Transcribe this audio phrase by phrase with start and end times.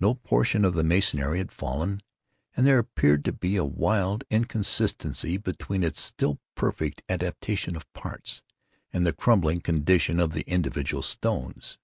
[0.00, 2.02] No portion of the masonry had fallen;
[2.54, 8.42] and there appeared to be a wild inconsistency between its still perfect adaptation of parts,
[8.92, 11.78] and the crumbling condition of the individual stones.